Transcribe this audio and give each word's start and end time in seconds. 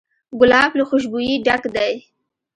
ګلاب 0.39 0.71
له 0.79 0.83
خوشبویۍ 0.89 1.33
ډک 1.45 1.63
دی. 1.75 1.91